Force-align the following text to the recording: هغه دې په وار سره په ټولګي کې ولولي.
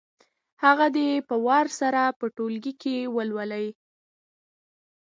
هغه 0.63 0.87
دې 0.95 1.09
په 1.27 1.35
وار 1.45 1.67
سره 1.79 2.01
په 2.19 2.25
ټولګي 2.35 2.73
کې 2.81 2.95
ولولي. 3.15 3.67